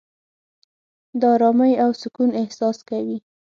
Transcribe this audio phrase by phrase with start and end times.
[1.19, 3.17] د آرامۍ او سکون احساس کوې.